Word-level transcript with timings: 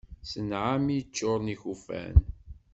S 0.29 0.33
nnɛami 0.41 0.97
ččuren 1.07 1.53
ikufan. 1.55 2.15